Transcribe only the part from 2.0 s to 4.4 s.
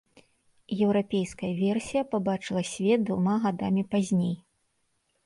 пабачыла свет двума гадамі пазней.